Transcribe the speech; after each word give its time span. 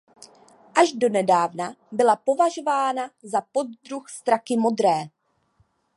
Až 0.75 0.93
donedávna 0.93 1.75
byla 1.91 2.15
považována 2.15 3.09
za 3.23 3.41
poddruh 3.41 4.09
straky 4.09 4.57
modré. 4.57 4.97